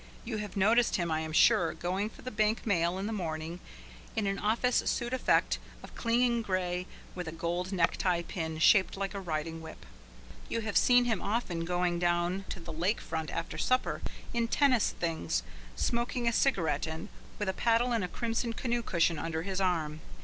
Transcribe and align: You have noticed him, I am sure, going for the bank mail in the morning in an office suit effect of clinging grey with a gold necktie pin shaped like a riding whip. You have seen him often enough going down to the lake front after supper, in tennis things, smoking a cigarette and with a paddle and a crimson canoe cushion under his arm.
You 0.25 0.37
have 0.37 0.57
noticed 0.57 0.95
him, 0.95 1.11
I 1.11 1.19
am 1.19 1.31
sure, 1.31 1.75
going 1.75 2.09
for 2.09 2.23
the 2.23 2.31
bank 2.31 2.65
mail 2.65 2.97
in 2.97 3.05
the 3.05 3.13
morning 3.13 3.59
in 4.15 4.25
an 4.25 4.39
office 4.39 4.77
suit 4.77 5.13
effect 5.13 5.59
of 5.83 5.93
clinging 5.93 6.41
grey 6.41 6.87
with 7.13 7.27
a 7.27 7.31
gold 7.31 7.71
necktie 7.71 8.23
pin 8.23 8.57
shaped 8.57 8.97
like 8.97 9.13
a 9.13 9.19
riding 9.19 9.61
whip. 9.61 9.85
You 10.49 10.61
have 10.61 10.75
seen 10.75 11.05
him 11.05 11.21
often 11.21 11.59
enough 11.59 11.67
going 11.67 11.99
down 11.99 12.45
to 12.49 12.59
the 12.59 12.73
lake 12.73 12.99
front 12.99 13.29
after 13.29 13.59
supper, 13.59 14.01
in 14.33 14.47
tennis 14.47 14.89
things, 14.89 15.43
smoking 15.75 16.27
a 16.27 16.33
cigarette 16.33 16.87
and 16.87 17.09
with 17.37 17.47
a 17.47 17.53
paddle 17.53 17.91
and 17.91 18.03
a 18.03 18.07
crimson 18.07 18.53
canoe 18.53 18.81
cushion 18.81 19.19
under 19.19 19.43
his 19.43 19.61
arm. 19.61 20.01